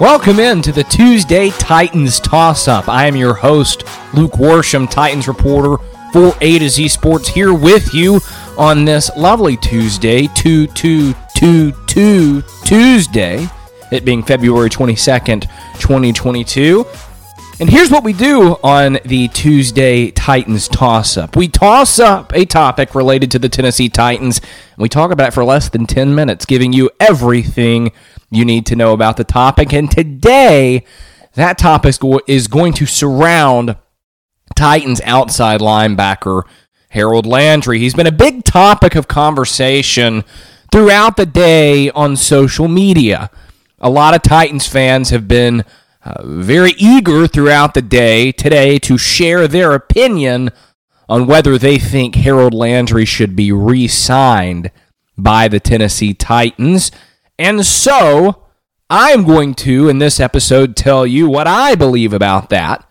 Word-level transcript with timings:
Welcome 0.00 0.38
in 0.38 0.62
to 0.62 0.72
the 0.72 0.84
Tuesday 0.84 1.50
Titans 1.50 2.20
Toss 2.20 2.68
Up. 2.68 2.88
I 2.88 3.04
am 3.04 3.16
your 3.16 3.34
host, 3.34 3.84
Luke 4.14 4.32
Worsham, 4.32 4.90
Titans 4.90 5.28
reporter 5.28 5.76
for 6.10 6.34
A 6.40 6.58
to 6.58 6.70
Z 6.70 6.88
Sports, 6.88 7.28
here 7.28 7.52
with 7.52 7.92
you 7.92 8.18
on 8.56 8.86
this 8.86 9.10
lovely 9.14 9.58
Tuesday, 9.58 10.26
2 10.28 10.68
2 10.68 11.14
2 11.36 11.72
2 11.86 12.42
Tuesday, 12.64 13.46
it 13.92 14.06
being 14.06 14.22
February 14.22 14.70
22nd, 14.70 15.42
2022. 15.80 16.86
And 17.60 17.68
here's 17.68 17.90
what 17.90 18.04
we 18.04 18.14
do 18.14 18.56
on 18.64 19.00
the 19.04 19.28
Tuesday 19.28 20.10
Titans 20.12 20.66
toss 20.66 21.18
up. 21.18 21.36
We 21.36 21.46
toss 21.46 21.98
up 21.98 22.32
a 22.32 22.46
topic 22.46 22.94
related 22.94 23.30
to 23.32 23.38
the 23.38 23.50
Tennessee 23.50 23.90
Titans, 23.90 24.38
and 24.38 24.78
we 24.78 24.88
talk 24.88 25.10
about 25.10 25.28
it 25.28 25.34
for 25.34 25.44
less 25.44 25.68
than 25.68 25.84
10 25.84 26.14
minutes, 26.14 26.46
giving 26.46 26.72
you 26.72 26.88
everything 26.98 27.92
you 28.30 28.46
need 28.46 28.64
to 28.64 28.76
know 28.76 28.94
about 28.94 29.18
the 29.18 29.24
topic. 29.24 29.74
And 29.74 29.90
today, 29.90 30.86
that 31.34 31.58
topic 31.58 31.96
is 32.26 32.48
going 32.48 32.72
to 32.72 32.86
surround 32.86 33.76
Titans 34.56 35.02
outside 35.04 35.60
linebacker 35.60 36.44
Harold 36.88 37.26
Landry. 37.26 37.78
He's 37.78 37.92
been 37.92 38.06
a 38.06 38.12
big 38.12 38.42
topic 38.44 38.94
of 38.94 39.06
conversation 39.06 40.24
throughout 40.72 41.18
the 41.18 41.26
day 41.26 41.90
on 41.90 42.16
social 42.16 42.68
media. 42.68 43.30
A 43.80 43.90
lot 43.90 44.14
of 44.14 44.22
Titans 44.22 44.66
fans 44.66 45.10
have 45.10 45.28
been 45.28 45.62
uh, 46.10 46.22
very 46.24 46.72
eager 46.76 47.26
throughout 47.26 47.74
the 47.74 47.82
day 47.82 48.32
today 48.32 48.78
to 48.80 48.98
share 48.98 49.46
their 49.46 49.72
opinion 49.72 50.50
on 51.08 51.26
whether 51.26 51.58
they 51.58 51.78
think 51.78 52.14
Harold 52.14 52.54
Landry 52.54 53.04
should 53.04 53.36
be 53.36 53.52
re 53.52 53.86
signed 53.86 54.70
by 55.16 55.48
the 55.48 55.60
Tennessee 55.60 56.14
Titans. 56.14 56.90
And 57.38 57.64
so 57.64 58.46
I'm 58.88 59.24
going 59.24 59.54
to, 59.56 59.88
in 59.88 59.98
this 59.98 60.18
episode, 60.20 60.76
tell 60.76 61.06
you 61.06 61.28
what 61.28 61.46
I 61.46 61.74
believe 61.74 62.12
about 62.12 62.48
that. 62.50 62.88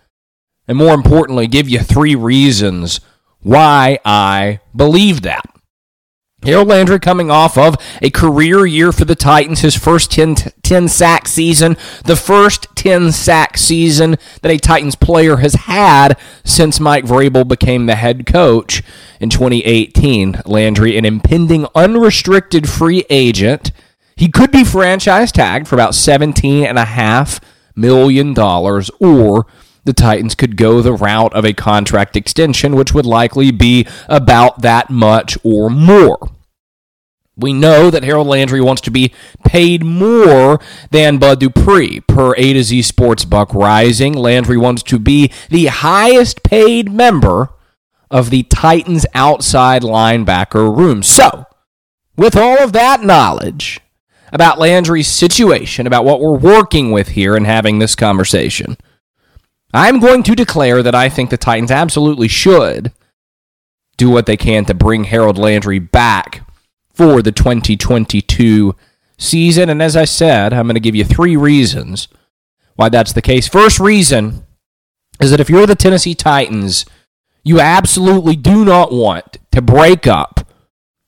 And 0.67 0.77
more 0.77 0.93
importantly, 0.93 1.47
give 1.47 1.67
you 1.67 1.79
three 1.79 2.15
reasons 2.15 3.01
why 3.41 3.99
I 4.05 4.59
believe 4.75 5.21
that. 5.23 5.43
Harold 6.43 6.69
Landry 6.69 6.99
coming 6.99 7.29
off 7.29 7.57
of 7.57 7.75
a 8.01 8.09
career 8.09 8.65
year 8.65 8.93
for 8.93 9.03
the 9.03 9.15
Titans, 9.15 9.59
his 9.59 9.75
first 9.75 10.09
10, 10.11 10.35
10 10.63 10.87
sack 10.87 11.27
season, 11.27 11.75
the 12.05 12.15
first 12.15 12.67
10 12.75 13.11
sack 13.11 13.57
season 13.57 14.15
that 14.41 14.51
a 14.51 14.57
Titans 14.57 14.95
player 14.95 15.37
has 15.37 15.53
had 15.55 16.17
since 16.45 16.79
Mike 16.79 17.03
Vrabel 17.03 17.45
became 17.45 17.87
the 17.87 17.95
head 17.95 18.25
coach 18.25 18.81
in 19.19 19.29
2018. 19.29 20.43
Landry, 20.45 20.97
an 20.97 21.03
impending 21.03 21.67
unrestricted 21.75 22.69
free 22.69 23.03
agent. 23.09 23.71
He 24.15 24.29
could 24.29 24.51
be 24.51 24.63
franchise 24.63 25.33
tagged 25.33 25.67
for 25.67 25.75
about 25.75 25.91
$17.5 25.91 27.39
million 27.75 28.37
or 28.37 29.45
the 29.83 29.93
Titans 29.93 30.35
could 30.35 30.57
go 30.57 30.81
the 30.81 30.93
route 30.93 31.33
of 31.33 31.45
a 31.45 31.53
contract 31.53 32.15
extension, 32.15 32.75
which 32.75 32.93
would 32.93 33.05
likely 33.05 33.51
be 33.51 33.87
about 34.07 34.61
that 34.61 34.89
much 34.89 35.37
or 35.43 35.69
more. 35.69 36.29
We 37.39 37.53
know 37.53 37.89
that 37.89 38.03
Harold 38.03 38.27
Landry 38.27 38.59
wants 38.59 38.81
to 38.81 38.91
be 38.91 39.13
paid 39.45 39.83
more 39.83 40.59
than 40.91 41.17
Bud 41.17 41.39
Dupree. 41.39 42.01
Per 42.01 42.35
A 42.35 42.53
to 42.53 42.63
Z 42.63 42.81
Sports 42.81 43.23
Buck 43.23 43.49
Reising, 43.49 44.15
Landry 44.15 44.57
wants 44.57 44.83
to 44.83 44.99
be 44.99 45.31
the 45.49 45.67
highest 45.67 46.43
paid 46.43 46.91
member 46.91 47.49
of 48.11 48.29
the 48.29 48.43
Titans 48.43 49.05
outside 49.13 49.83
linebacker 49.83 50.75
room. 50.75 51.01
So, 51.01 51.45
with 52.17 52.35
all 52.35 52.57
of 52.61 52.73
that 52.73 53.03
knowledge 53.03 53.79
about 54.33 54.59
Landry's 54.59 55.07
situation, 55.07 55.87
about 55.87 56.05
what 56.05 56.19
we're 56.19 56.37
working 56.37 56.91
with 56.91 57.09
here 57.09 57.35
and 57.35 57.45
having 57.45 57.79
this 57.79 57.95
conversation, 57.95 58.77
I'm 59.73 59.99
going 59.99 60.23
to 60.23 60.35
declare 60.35 60.81
that 60.81 60.95
I 60.95 61.09
think 61.09 61.29
the 61.29 61.37
Titans 61.37 61.71
absolutely 61.71 62.27
should 62.27 62.91
do 63.97 64.09
what 64.09 64.25
they 64.25 64.37
can 64.37 64.65
to 64.65 64.73
bring 64.73 65.03
Harold 65.03 65.37
Landry 65.37 65.79
back 65.79 66.47
for 66.93 67.21
the 67.21 67.31
2022 67.31 68.75
season. 69.17 69.69
And 69.69 69.81
as 69.81 69.95
I 69.95 70.05
said, 70.05 70.53
I'm 70.53 70.65
going 70.65 70.75
to 70.75 70.79
give 70.79 70.95
you 70.95 71.05
three 71.05 71.35
reasons 71.35 72.07
why 72.75 72.89
that's 72.89 73.13
the 73.13 73.21
case. 73.21 73.47
First 73.47 73.79
reason 73.79 74.45
is 75.19 75.31
that 75.31 75.39
if 75.39 75.49
you're 75.49 75.67
the 75.67 75.75
Tennessee 75.75 76.15
Titans, 76.15 76.85
you 77.43 77.59
absolutely 77.59 78.35
do 78.35 78.65
not 78.65 78.91
want 78.91 79.37
to 79.51 79.61
break 79.61 80.07
up 80.07 80.47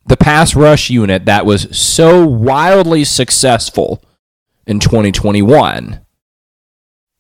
the 0.05 0.17
pass 0.17 0.55
rush 0.55 0.89
unit 0.89 1.25
that 1.25 1.45
was 1.45 1.75
so 1.75 2.25
wildly 2.25 3.03
successful 3.03 4.03
in 4.67 4.79
2021. 4.79 6.01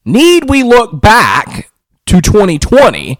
Need 0.03 0.49
we 0.49 0.63
look 0.63 0.99
back 0.99 1.71
to 2.07 2.21
2020 2.21 3.19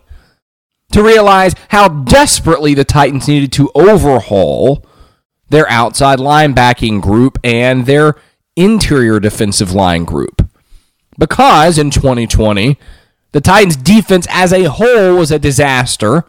to 0.92 1.04
realize 1.04 1.54
how 1.70 1.88
desperately 1.88 2.74
the 2.74 2.84
Titans 2.84 3.28
needed 3.28 3.52
to 3.54 3.72
overhaul 3.76 4.86
their 5.50 5.70
outside 5.70 6.20
linebacking 6.20 7.02
group 7.02 7.38
and 7.44 7.86
their 7.86 8.16
interior 8.56 9.20
defensive 9.20 9.74
line 9.74 10.06
group? 10.06 10.48
Because 11.20 11.78
in 11.78 11.92
2020, 11.92 12.80
the 13.32 13.42
Titans 13.42 13.76
defense 13.76 14.26
as 14.30 14.52
a 14.52 14.64
whole 14.64 15.18
was 15.18 15.32
a 15.32 15.38
disaster. 15.40 16.26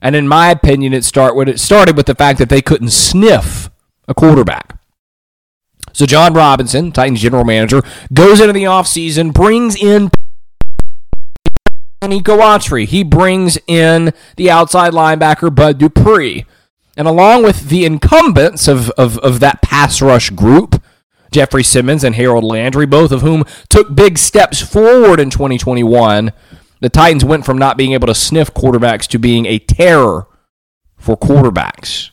And 0.00 0.16
in 0.16 0.26
my 0.26 0.50
opinion, 0.50 0.94
it 0.94 1.04
start 1.04 1.36
with, 1.36 1.48
it 1.48 1.60
started 1.60 1.96
with 1.96 2.06
the 2.06 2.14
fact 2.14 2.38
that 2.38 2.48
they 2.48 2.62
couldn't 2.62 2.90
sniff 2.90 3.68
a 4.08 4.14
quarterback. 4.14 4.78
So 5.92 6.06
Jon 6.06 6.34
Robinson, 6.34 6.92
Titans 6.92 7.20
general 7.20 7.44
manager, 7.44 7.82
goes 8.12 8.40
into 8.40 8.52
the 8.52 8.64
offseason, 8.64 9.32
brings 9.32 9.76
in 9.76 10.10
Nico 12.02 12.38
Autry. 12.38 12.86
He 12.86 13.02
brings 13.02 13.58
in 13.66 14.12
the 14.36 14.50
outside 14.50 14.92
linebacker 14.92 15.54
Bud 15.54 15.78
Dupree. 15.78 16.46
And 16.96 17.08
along 17.08 17.42
with 17.42 17.68
the 17.68 17.84
incumbents 17.84 18.68
of, 18.68 18.90
of, 18.90 19.18
of 19.18 19.40
that 19.40 19.62
pass 19.62 20.02
rush 20.02 20.30
group, 20.30 20.82
Jeffery 21.30 21.62
Simmons 21.62 22.04
and 22.04 22.14
Harold 22.14 22.44
Landry, 22.44 22.86
both 22.86 23.10
of 23.12 23.22
whom 23.22 23.44
took 23.70 23.94
big 23.94 24.18
steps 24.18 24.60
forward 24.60 25.18
in 25.18 25.30
2021, 25.30 26.32
the 26.80 26.90
Titans 26.90 27.24
went 27.24 27.46
from 27.46 27.56
not 27.56 27.78
being 27.78 27.92
able 27.92 28.08
to 28.08 28.14
sniff 28.14 28.52
quarterbacks 28.52 29.06
to 29.08 29.18
being 29.18 29.46
a 29.46 29.58
terror 29.58 30.26
for 30.98 31.16
quarterbacks. 31.16 32.11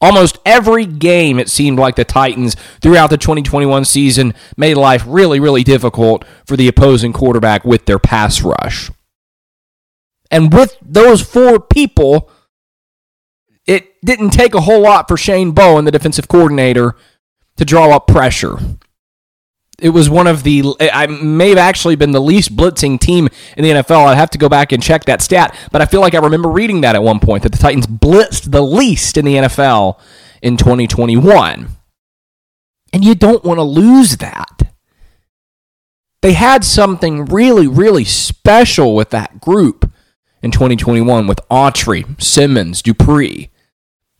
Almost 0.00 0.38
every 0.46 0.86
game, 0.86 1.38
it 1.38 1.48
seemed 1.48 1.78
like 1.78 1.96
the 1.96 2.04
Titans 2.04 2.54
throughout 2.80 3.10
the 3.10 3.18
2021 3.18 3.84
season 3.84 4.32
made 4.56 4.76
life 4.76 5.04
really, 5.06 5.40
really 5.40 5.64
difficult 5.64 6.24
for 6.46 6.56
the 6.56 6.68
opposing 6.68 7.12
quarterback 7.12 7.64
with 7.64 7.86
their 7.86 7.98
pass 7.98 8.42
rush. 8.42 8.90
And 10.30 10.52
with 10.52 10.76
those 10.82 11.22
four 11.22 11.58
people, 11.58 12.30
it 13.66 14.00
didn't 14.04 14.30
take 14.30 14.54
a 14.54 14.60
whole 14.60 14.82
lot 14.82 15.08
for 15.08 15.16
Shane 15.16 15.50
Bowen, 15.50 15.84
the 15.84 15.90
defensive 15.90 16.28
coordinator, 16.28 16.94
to 17.56 17.64
draw 17.64 17.94
up 17.94 18.06
pressure. 18.06 18.56
It 19.80 19.90
was 19.90 20.10
one 20.10 20.26
of 20.26 20.42
the, 20.42 20.64
I 20.80 21.06
may 21.06 21.50
have 21.50 21.58
actually 21.58 21.94
been 21.94 22.10
the 22.10 22.20
least 22.20 22.56
blitzing 22.56 22.98
team 22.98 23.28
in 23.56 23.62
the 23.62 23.70
NFL. 23.70 24.06
I'd 24.06 24.16
have 24.16 24.30
to 24.30 24.38
go 24.38 24.48
back 24.48 24.72
and 24.72 24.82
check 24.82 25.04
that 25.04 25.22
stat, 25.22 25.56
but 25.70 25.80
I 25.80 25.86
feel 25.86 26.00
like 26.00 26.14
I 26.14 26.18
remember 26.18 26.48
reading 26.48 26.80
that 26.80 26.96
at 26.96 27.02
one 27.02 27.20
point 27.20 27.44
that 27.44 27.52
the 27.52 27.58
Titans 27.58 27.86
blitzed 27.86 28.50
the 28.50 28.62
least 28.62 29.16
in 29.16 29.24
the 29.24 29.34
NFL 29.34 30.00
in 30.42 30.56
2021. 30.56 31.68
And 32.92 33.04
you 33.04 33.14
don't 33.14 33.44
want 33.44 33.58
to 33.58 33.62
lose 33.62 34.16
that. 34.16 34.72
They 36.22 36.32
had 36.32 36.64
something 36.64 37.26
really, 37.26 37.68
really 37.68 38.04
special 38.04 38.96
with 38.96 39.10
that 39.10 39.40
group 39.40 39.88
in 40.42 40.50
2021 40.50 41.28
with 41.28 41.40
Autry, 41.48 42.20
Simmons, 42.20 42.82
Dupree, 42.82 43.50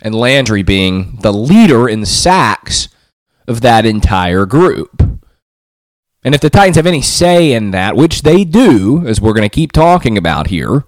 and 0.01 0.15
Landry 0.15 0.63
being 0.63 1.17
the 1.23 1.33
leader 1.33 1.89
in 1.89 2.05
sacks 2.07 2.89
of 3.49 3.63
that 3.63 3.85
entire 3.85 4.47
group. 4.47 5.08
And 6.25 6.35
if 6.35 6.41
the 6.41 6.51
Titans 6.51 6.77
have 6.77 6.87
any 6.87 7.03
say 7.03 7.53
in 7.53 7.71
that, 7.71 7.97
which 7.97 8.23
they 8.23 8.45
do, 8.45 9.07
as 9.07 9.21
we're 9.21 9.33
going 9.33 9.49
to 9.49 9.55
keep 9.55 9.73
talking 9.73 10.19
about 10.19 10.49
here, 10.49 10.85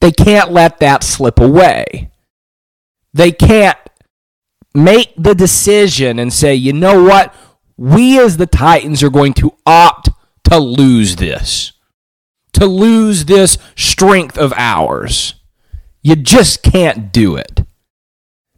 they 0.00 0.12
can't 0.12 0.52
let 0.52 0.78
that 0.78 1.02
slip 1.02 1.40
away. 1.40 2.10
They 3.12 3.32
can't 3.32 3.78
make 4.74 5.12
the 5.16 5.34
decision 5.34 6.18
and 6.18 6.32
say, 6.32 6.54
you 6.54 6.72
know 6.72 7.02
what? 7.02 7.34
We 7.76 8.20
as 8.20 8.36
the 8.36 8.46
Titans 8.46 9.02
are 9.02 9.10
going 9.10 9.34
to 9.34 9.56
opt 9.66 10.10
to 10.44 10.58
lose 10.58 11.16
this, 11.16 11.72
to 12.52 12.66
lose 12.66 13.24
this 13.24 13.58
strength 13.74 14.38
of 14.38 14.52
ours. 14.56 15.34
You 16.02 16.14
just 16.14 16.62
can't 16.62 17.12
do 17.12 17.36
it. 17.36 17.62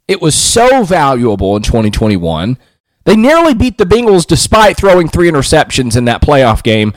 It 0.07 0.21
was 0.21 0.35
so 0.35 0.83
valuable 0.83 1.55
in 1.55 1.63
2021 1.63 2.57
they 3.05 3.15
nearly 3.15 3.53
beat 3.53 3.77
the 3.77 3.85
Bengals 3.85 4.25
despite 4.27 4.77
throwing 4.77 5.07
three 5.07 5.29
interceptions 5.29 5.95
in 5.95 6.05
that 6.05 6.21
playoff 6.21 6.63
game 6.63 6.93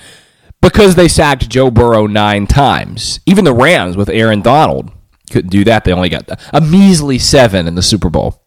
because 0.60 0.94
they 0.94 1.08
sacked 1.08 1.48
Joe 1.48 1.70
Burrow 1.70 2.06
nine 2.06 2.46
times. 2.46 3.20
Even 3.26 3.44
the 3.44 3.54
Rams 3.54 3.96
with 3.96 4.08
Aaron 4.08 4.42
Donald 4.42 4.90
couldn't 5.30 5.50
do 5.50 5.64
that. 5.64 5.84
They 5.84 5.92
only 5.92 6.08
got 6.08 6.28
a 6.52 6.60
measly 6.60 7.18
seven 7.18 7.66
in 7.66 7.74
the 7.74 7.82
Super 7.82 8.10
Bowl. 8.10 8.42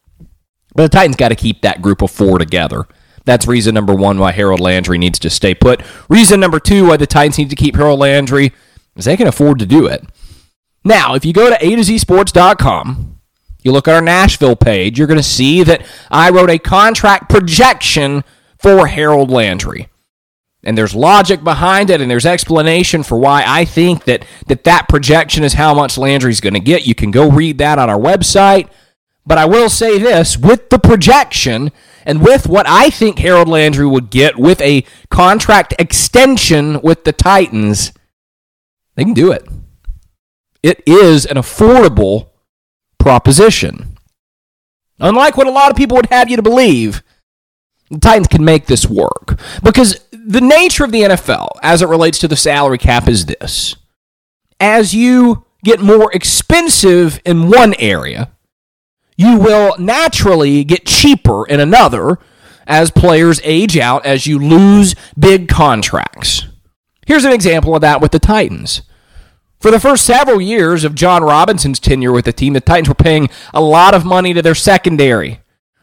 But 0.75 0.83
the 0.83 0.89
Titans 0.89 1.15
got 1.15 1.29
to 1.29 1.35
keep 1.35 1.61
that 1.61 1.81
group 1.81 2.01
of 2.01 2.11
four 2.11 2.37
together. 2.37 2.85
That's 3.25 3.47
reason 3.47 3.73
number 3.73 3.93
one 3.93 4.19
why 4.19 4.31
Harold 4.31 4.59
Landry 4.59 4.97
needs 4.97 5.19
to 5.19 5.29
stay 5.29 5.55
put. 5.55 5.81
Reason 6.09 6.39
number 6.39 6.59
two 6.59 6.87
why 6.87 6.97
the 6.97 7.07
Titans 7.07 7.37
need 7.37 7.49
to 7.49 7.55
keep 7.55 7.75
Harold 7.75 7.99
Landry 7.99 8.53
is 8.95 9.05
they 9.05 9.17
can 9.17 9.27
afford 9.27 9.59
to 9.59 9.65
do 9.65 9.87
it. 9.87 10.05
Now, 10.83 11.15
if 11.15 11.25
you 11.25 11.33
go 11.33 11.49
to 11.49 11.65
A 11.65 11.75
to 11.75 11.83
Z 11.83 11.97
Sports.com, 11.97 13.14
you 13.65 13.71
look 13.71 13.88
at 13.88 13.95
our 13.95 14.01
Nashville 14.01 14.56
page, 14.56 14.97
you're 14.97 15.07
going 15.07 15.17
to 15.17 15.23
see 15.23 15.63
that 15.63 15.85
I 16.12 16.29
wrote 16.29 16.51
a 16.51 16.59
contract 16.59 17.29
projection 17.29 18.23
for 18.59 18.88
Harold 18.88 19.31
Landry. 19.31 19.89
And 20.63 20.77
there's 20.77 20.95
logic 20.95 21.44
behind 21.44 21.89
it, 21.89 22.00
and 22.00 22.09
there's 22.09 22.25
explanation 22.25 23.03
for 23.03 23.17
why 23.17 23.44
I 23.45 23.65
think 23.65 24.06
that 24.06 24.25
that, 24.47 24.63
that 24.63 24.88
projection 24.88 25.44
is 25.44 25.53
how 25.53 25.73
much 25.73 25.97
Landry's 25.97 26.41
going 26.41 26.53
to 26.53 26.59
get. 26.59 26.88
You 26.88 26.95
can 26.95 27.12
go 27.12 27.29
read 27.29 27.57
that 27.57 27.77
on 27.79 27.89
our 27.89 28.00
website. 28.00 28.69
But 29.27 29.39
I 29.39 29.45
will 29.45 29.69
say 29.69 29.97
this 29.97 30.38
with 30.38 30.69
the 30.69 30.77
projection 30.77 31.71
and 32.06 32.23
with 32.23 32.47
what 32.47 32.67
I 32.69 32.91
think 32.91 33.17
Harold 33.17 33.47
Landry 33.47 33.88
would 33.88 34.12
get 34.12 34.38
with 34.38 34.62
a 34.62 34.85
contract 35.09 35.73
extension 35.79 36.79
with 36.81 37.03
the 37.03 37.12
Titans, 37.12 37.91
they 38.95 39.03
can 39.03 39.15
do 39.15 39.31
it. 39.31 39.47
It 40.62 40.83
is 40.85 41.25
an 41.25 41.38
affordable 41.38 42.29
proposition. 43.05 43.95
Unlike 44.99 45.37
what 45.37 45.45
a 45.45 45.51
lot 45.51 45.69
of 45.69 45.77
people 45.77 45.95
would 45.95 46.07
have 46.07 46.27
you 46.27 46.37
to 46.37 46.41
believe, 46.41 47.03
the 47.91 47.99
Titans 47.99 48.25
can 48.27 48.43
make 48.43 48.65
this 48.65 48.87
work. 48.87 49.39
Because 49.61 50.03
the 50.11 50.41
nature 50.41 50.83
of 50.83 50.91
the 50.91 51.03
NFL 51.03 51.49
as 51.61 51.83
it 51.83 51.87
relates 51.87 52.17
to 52.17 52.27
the 52.27 52.35
salary 52.35 52.79
cap 52.79 53.07
is 53.07 53.27
this 53.27 53.75
as 54.59 54.95
you 54.95 55.45
get 55.63 55.81
more 55.81 56.11
expensive 56.13 57.19
in 57.25 57.47
one 57.47 57.75
area, 57.77 58.31
you 59.15 59.37
will 59.37 59.75
naturally 59.77 60.63
get 60.63 60.87
cheaper 60.87 61.45
in 61.45 61.59
another 61.59 62.17
as 62.65 62.89
players 62.89 63.39
age 63.43 63.77
out, 63.77 64.03
as 64.03 64.25
you 64.25 64.39
lose 64.39 64.95
big 65.19 65.47
contracts. 65.47 66.47
Here's 67.05 67.25
an 67.25 67.33
example 67.33 67.75
of 67.75 67.81
that 67.81 68.01
with 68.01 68.11
the 68.11 68.17
Titans. 68.17 68.81
For 69.65 69.71
the 69.71 69.79
first 69.79 70.06
several 70.06 70.39
years 70.39 70.83
of 70.83 70.94
Jon 70.94 71.23
Robinson's 71.23 71.79
tenure 71.79 72.12
with 72.12 72.25
the 72.25 72.31
team, 72.31 72.53
the 72.53 72.62
Titans 72.62 72.88
were 72.88 72.94
paying 72.94 73.29
a 73.51 73.59
lot 73.59 73.95
of 73.95 74.06
money 74.06 74.31
to 74.31 74.44
their 74.44 74.53
secondary 74.53 75.39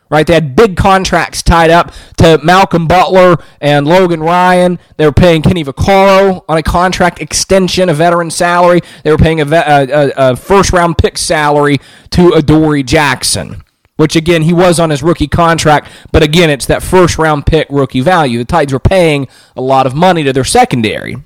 right? 0.09 0.25
They 0.25 0.35
had 0.35 0.55
big 0.55 0.77
contracts 0.77 1.43
tied 1.43 1.71
up 1.71 1.93
to 2.19 2.39
Malcolm 2.45 2.87
Butler 2.87 3.39
and 3.61 3.85
Logan 3.89 4.23
Ryan. 4.23 4.79
They 4.99 5.05
were 5.05 5.13
paying 5.13 5.43
Kenny 5.43 5.65
Vaccaro 5.65 6.45
on 6.49 6.59
a 6.59 6.63
contract 6.63 7.21
extension, 7.21 7.89
a 7.89 7.95
veteran 7.95 8.31
salary. 8.31 8.83
They 9.03 9.11
were 9.11 9.17
paying 9.17 9.41
a, 9.41 9.47
a, 9.51 10.13
a 10.17 10.37
first 10.37 10.73
round 10.73 10.97
pick 10.97 11.19
salary 11.19 11.81
to 12.11 12.35
Adoree 12.35 12.85
Jackson, 12.85 13.65
which 13.97 14.15
again, 14.15 14.43
he 14.43 14.53
was 14.53 14.79
on 14.79 14.91
his 14.91 15.03
rookie 15.03 15.27
contract, 15.27 15.91
but 16.13 16.23
again, 16.23 16.51
it's 16.51 16.67
that 16.67 16.85
first 16.85 17.19
round 17.19 17.47
pick 17.47 17.67
rookie 17.69 18.01
value. 18.01 18.39
The 18.39 18.45
Titans 18.45 18.75
were 18.75 18.79
paying 18.79 19.27
a 19.57 19.61
lot 19.61 19.87
of 19.89 19.95
money 19.95 20.23
to 20.23 20.33
their 20.33 20.45
secondary. 20.45 21.17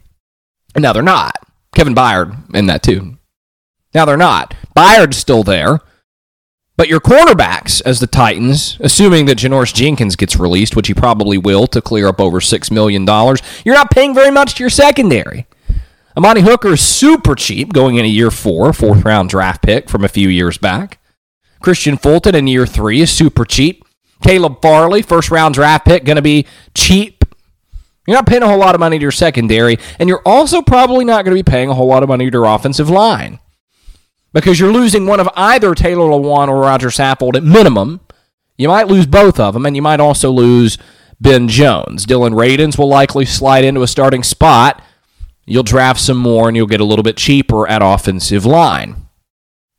And 0.75 0.83
now 0.83 0.95
they're 0.95 1.03
not. 1.03 1.46
Kevin 1.77 1.95
Byard 1.95 2.55
in 2.55 2.67
that 2.67 2.83
too. 2.83 3.19
Now 3.95 4.07
they're 4.07 4.17
not. 4.17 4.55
Byard's 4.75 5.19
still 5.19 5.43
there. 5.43 5.81
But 6.79 6.89
your 6.89 7.01
cornerbacks, 7.01 7.83
as 7.85 8.01
the 8.01 8.07
Titans, 8.07 8.79
assuming 8.81 9.27
that 9.27 9.37
Janoris 9.37 9.75
Jenkins 9.75 10.17
gets 10.17 10.37
released, 10.37 10.75
which 10.75 10.89
he 10.89 10.95
probably 10.95 11.37
will 11.37 11.67
to 11.69 11.83
clear 11.83 12.09
up 12.09 12.19
over 12.19 12.41
$6 12.41 12.71
million, 12.71 13.05
you're 13.65 13.75
not 13.75 13.91
paying 13.91 14.15
very 14.15 14.31
much 14.31 14.55
to 14.55 14.63
your 14.63 14.71
secondary. 14.71 15.47
Amani 16.17 16.41
Hooker 16.41 16.73
is 16.73 16.81
super 16.81 17.35
cheap 17.35 17.75
going 17.75 17.97
into 17.97 18.09
year 18.09 18.31
four, 18.31 18.73
fourth 18.73 19.05
round 19.05 19.29
draft 19.29 19.63
pick 19.63 19.91
from 19.91 20.03
a 20.03 20.09
few 20.09 20.31
years 20.31 20.57
back. 20.57 20.99
Kristian 21.63 22.01
Fulton 22.01 22.35
in 22.35 22.47
year 22.47 22.67
three 22.67 23.03
is 23.03 23.11
super 23.11 23.45
cheap. 23.45 23.85
Caleb 24.23 24.63
Farley, 24.63 25.03
first 25.03 25.31
round 25.31 25.55
draft 25.55 25.85
pick, 25.85 26.05
going 26.05 26.17
to 26.17 26.23
be 26.23 26.47
cheap. 26.75 27.16
You're 28.07 28.17
not 28.17 28.27
paying 28.27 28.43
a 28.43 28.49
whole 28.49 28.59
lot 28.59 28.75
of 28.75 28.81
money 28.81 28.99
to 28.99 29.03
your 29.03 29.11
secondary, 29.11 29.79
and 29.99 30.09
you're 30.09 30.23
also 30.25 30.63
probably 30.63 31.05
not 31.05 31.25
going 31.25 31.37
to 31.37 31.43
be 31.43 31.51
paying 31.51 31.69
a 31.69 31.75
whole 31.75 31.89
lot 31.89 32.03
of 32.03 32.09
money 32.09 32.31
to 32.31 32.37
your 32.37 32.45
offensive 32.45 32.89
line 32.89 33.41
because 34.33 34.61
you're 34.61 34.73
losing 34.73 35.07
one 35.07 35.19
of 35.19 35.29
either 35.35 35.75
Taylor 35.75 36.11
Lewan 36.11 36.49
or 36.49 36.61
Rodger 36.61 36.89
Saffold 36.89 37.37
at 37.37 37.43
minimum. 37.43 38.01
You 38.59 38.69
might 38.69 38.87
lose 38.87 39.07
both 39.07 39.41
of 39.41 39.55
them, 39.55 39.67
and 39.67 39.75
you 39.75 39.83
might 39.83 39.99
also 39.99 40.31
lose 40.31 40.79
Ben 41.21 41.49
Jones. 41.49 42.05
Dillon 42.05 42.35
Radunz 42.35 42.79
will 42.79 42.89
likely 42.89 43.25
slide 43.25 43.65
into 43.65 43.83
a 43.83 43.89
starting 43.89 44.23
spot. 44.23 44.83
You'll 45.47 45.63
draft 45.63 46.01
some 46.01 46.19
more, 46.19 46.49
and 46.49 46.57
you'll 46.57 46.67
get 46.67 46.81
a 46.81 46.85
little 46.85 47.03
bit 47.03 47.17
cheaper 47.17 47.67
at 47.67 47.81
offensive 47.83 48.45
line. 48.45 49.09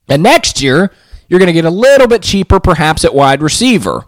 And 0.10 0.24
next 0.24 0.62
year, 0.62 0.92
you're 1.30 1.40
going 1.40 1.48
to 1.48 1.54
get 1.54 1.66
a 1.66 1.70
little 1.70 2.08
bit 2.08 2.24
cheaper, 2.24 2.60
perhaps 2.60 3.06
at 3.06 3.14
wide 3.14 3.42
receiver. 3.42 4.06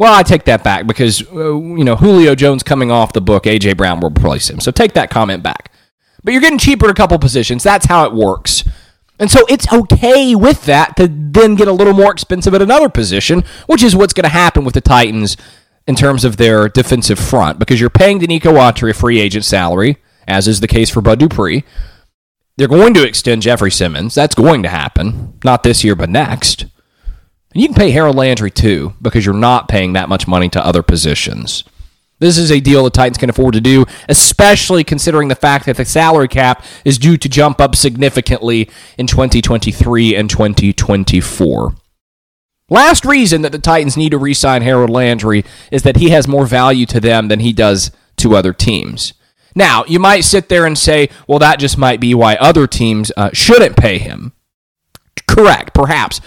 Well, 0.00 0.14
I 0.14 0.22
take 0.22 0.44
that 0.44 0.64
back 0.64 0.86
because 0.86 1.20
uh, 1.30 1.58
you 1.58 1.84
know 1.84 1.94
Julio 1.94 2.34
Jones 2.34 2.62
coming 2.62 2.90
off 2.90 3.12
the 3.12 3.20
book, 3.20 3.44
AJ 3.44 3.76
Brown 3.76 4.00
will 4.00 4.08
replace 4.08 4.48
him. 4.48 4.58
So 4.58 4.70
take 4.70 4.94
that 4.94 5.10
comment 5.10 5.42
back. 5.42 5.70
But 6.24 6.32
you're 6.32 6.40
getting 6.40 6.58
cheaper 6.58 6.86
at 6.86 6.90
a 6.90 6.94
couple 6.94 7.18
positions. 7.18 7.62
That's 7.62 7.84
how 7.84 8.06
it 8.06 8.14
works. 8.14 8.64
And 9.18 9.30
so 9.30 9.40
it's 9.50 9.70
okay 9.70 10.34
with 10.34 10.64
that 10.64 10.96
to 10.96 11.06
then 11.06 11.54
get 11.54 11.68
a 11.68 11.72
little 11.72 11.92
more 11.92 12.10
expensive 12.10 12.54
at 12.54 12.62
another 12.62 12.88
position, 12.88 13.44
which 13.66 13.82
is 13.82 13.94
what's 13.94 14.14
going 14.14 14.24
to 14.24 14.30
happen 14.30 14.64
with 14.64 14.72
the 14.72 14.80
Titans 14.80 15.36
in 15.86 15.96
terms 15.96 16.24
of 16.24 16.38
their 16.38 16.66
defensive 16.66 17.18
front 17.18 17.58
because 17.58 17.78
you're 17.78 17.90
paying 17.90 18.20
Denico 18.20 18.54
Autry 18.54 18.92
a 18.92 18.94
free 18.94 19.20
agent 19.20 19.44
salary, 19.44 19.98
as 20.26 20.48
is 20.48 20.60
the 20.60 20.66
case 20.66 20.88
for 20.88 21.02
Bud 21.02 21.18
Dupree. 21.18 21.62
They're 22.56 22.68
going 22.68 22.94
to 22.94 23.06
extend 23.06 23.42
Jeffery 23.42 23.70
Simmons. 23.70 24.14
That's 24.14 24.34
going 24.34 24.62
to 24.62 24.70
happen. 24.70 25.38
Not 25.44 25.62
this 25.62 25.84
year, 25.84 25.94
but 25.94 26.08
next. 26.08 26.64
And 27.52 27.62
you 27.62 27.68
can 27.68 27.74
pay 27.74 27.90
Harold 27.90 28.16
Landry 28.16 28.50
too 28.50 28.94
because 29.02 29.26
you're 29.26 29.34
not 29.34 29.68
paying 29.68 29.92
that 29.94 30.08
much 30.08 30.28
money 30.28 30.48
to 30.50 30.64
other 30.64 30.82
positions. 30.82 31.64
This 32.20 32.36
is 32.36 32.50
a 32.52 32.60
deal 32.60 32.84
the 32.84 32.90
Titans 32.90 33.16
can 33.16 33.30
afford 33.30 33.54
to 33.54 33.62
do, 33.62 33.86
especially 34.08 34.84
considering 34.84 35.28
the 35.28 35.34
fact 35.34 35.64
that 35.66 35.78
the 35.78 35.86
salary 35.86 36.28
cap 36.28 36.62
is 36.84 36.98
due 36.98 37.16
to 37.16 37.28
jump 37.28 37.60
up 37.60 37.74
significantly 37.74 38.68
in 38.98 39.06
2023 39.06 40.14
and 40.14 40.28
2024. 40.28 41.74
Last 42.68 43.04
reason 43.04 43.42
that 43.42 43.52
the 43.52 43.58
Titans 43.58 43.96
need 43.96 44.10
to 44.10 44.18
re 44.18 44.34
sign 44.34 44.62
Harold 44.62 44.90
Landry 44.90 45.44
is 45.72 45.82
that 45.82 45.96
he 45.96 46.10
has 46.10 46.28
more 46.28 46.46
value 46.46 46.86
to 46.86 47.00
them 47.00 47.28
than 47.28 47.40
he 47.40 47.52
does 47.52 47.90
to 48.18 48.36
other 48.36 48.52
teams. 48.52 49.14
Now, 49.56 49.84
you 49.86 49.98
might 49.98 50.20
sit 50.20 50.48
there 50.48 50.66
and 50.66 50.78
say, 50.78 51.08
well, 51.26 51.40
that 51.40 51.58
just 51.58 51.78
might 51.78 52.00
be 52.00 52.14
why 52.14 52.36
other 52.36 52.66
teams 52.66 53.10
uh, 53.16 53.30
shouldn't 53.32 53.76
pay 53.76 53.98
him. 53.98 54.32
Correct, 55.26 55.74
perhaps. 55.74 56.20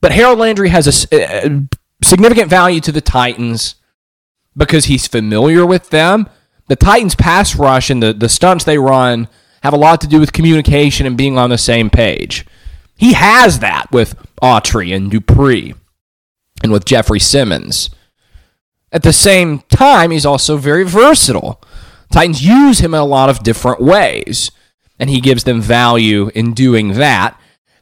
But 0.00 0.12
Harold 0.12 0.38
Landry 0.38 0.70
has 0.70 0.86
a, 0.86 1.14
a 1.14 1.46
uh, 1.46 1.48
uh, 1.48 1.60
significant 2.02 2.48
value 2.48 2.80
to 2.80 2.92
the 2.92 3.00
Titans 3.00 3.74
because 4.56 4.86
he's 4.86 5.06
familiar 5.06 5.66
with 5.66 5.90
them. 5.90 6.28
The 6.68 6.76
Titans' 6.76 7.14
pass 7.14 7.56
rush 7.56 7.90
and 7.90 8.02
the, 8.02 8.12
the 8.12 8.28
stunts 8.28 8.64
they 8.64 8.78
run 8.78 9.28
have 9.62 9.74
a 9.74 9.78
lot 9.78 10.00
to 10.00 10.06
do 10.06 10.20
with 10.20 10.32
communication 10.32 11.06
and 11.06 11.16
being 11.16 11.36
on 11.36 11.50
the 11.50 11.58
same 11.58 11.90
page. 11.90 12.46
He 12.96 13.12
has 13.14 13.58
that 13.58 13.90
with 13.92 14.14
Autry 14.42 14.94
and 14.94 15.10
Dupree 15.10 15.74
and 16.62 16.72
with 16.72 16.84
Jeffery 16.84 17.20
Simmons. 17.20 17.90
At 18.92 19.02
the 19.02 19.12
same 19.12 19.60
time, 19.68 20.10
he's 20.10 20.26
also 20.26 20.56
very 20.56 20.84
versatile. 20.84 21.62
Titans 22.10 22.44
use 22.44 22.80
him 22.80 22.94
in 22.94 23.00
a 23.00 23.04
lot 23.04 23.30
of 23.30 23.42
different 23.42 23.80
ways, 23.80 24.50
and 24.98 25.08
he 25.08 25.20
gives 25.20 25.44
them 25.44 25.60
value 25.60 26.30
in 26.34 26.52
doing 26.52 26.94
that 26.94 27.39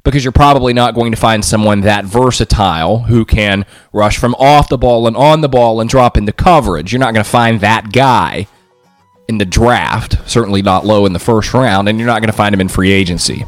because 0.09 0.25
you're 0.25 0.33
probably 0.33 0.73
not 0.73 0.95
going 0.95 1.13
to 1.13 1.19
find 1.19 1.45
someone 1.45 1.83
that 1.83 2.07
versatile 2.07 3.01
who 3.01 3.27
can 3.27 3.67
rush 3.93 4.17
from 4.17 4.35
off 4.37 4.71
the 4.71 4.79
ball 4.79 5.07
and 5.07 5.15
on 5.15 5.43
the 5.43 5.51
ball 5.51 5.83
and 5.83 5.91
drop 5.91 6.17
into 6.17 6.33
coverage. 6.33 6.91
You're 6.91 6.99
not 6.99 7.13
going 7.13 7.23
to 7.23 7.31
find 7.31 7.61
that 7.61 7.93
guy 7.93 8.47
in 9.29 9.37
the 9.37 9.45
draft, 9.45 10.17
certainly 10.27 10.63
not 10.63 10.87
low 10.87 11.05
in 11.05 11.13
the 11.13 11.19
first 11.19 11.53
round, 11.53 11.91
and 11.91 11.99
you're 11.99 12.07
not 12.07 12.23
going 12.23 12.31
to 12.31 12.37
find 12.37 12.55
him 12.55 12.61
in 12.63 12.69
free 12.69 12.91
agency. 12.91 13.45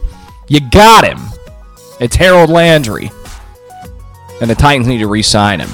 You 0.48 0.60
got 0.60 1.02
him. 1.02 1.18
It's 1.98 2.16
Harold 2.16 2.50
Landry. 2.50 3.10
And 4.42 4.50
the 4.50 4.54
Titans 4.54 4.86
need 4.86 4.98
to 4.98 5.06
re 5.06 5.22
sign 5.22 5.60
him. 5.60 5.70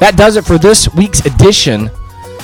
That 0.00 0.12
does 0.14 0.36
it 0.36 0.44
for 0.44 0.58
this 0.58 0.92
week's 0.92 1.24
edition 1.24 1.90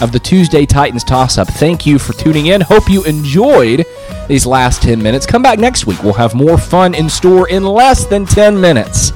of 0.00 0.12
the 0.12 0.19
Tuesday 0.19 0.67
Titans 0.67 1.05
Toss 1.05 1.38
Up. 1.38 1.49
Thank 1.49 1.87
you 1.87 1.99
for 1.99 2.12
tuning 2.12 2.47
in. 2.47 2.61
Hope 2.61 2.88
you 2.88 3.05
enjoyed 3.05 3.85
these 4.29 4.47
last 4.47 4.83
10 4.83 5.03
minutes. 5.03 5.26
Come 5.26 5.43
back 5.43 5.59
next 5.59 5.87
week. 5.87 6.03
We'll 6.03 6.12
have 6.15 6.35
more 6.35 6.59
fun 6.59 6.95
in 6.95 7.09
store 7.09 7.49
in 7.49 7.65
less 7.65 8.07
than 8.07 8.26
10 8.26 8.61
minutes. 8.61 9.12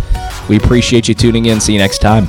We 0.49 0.57
appreciate 0.57 1.09
you 1.09 1.15
tuning 1.15 1.47
in. 1.47 1.61
See 1.61 1.73
you 1.73 1.79
next 1.79 1.99
time. 1.99 2.29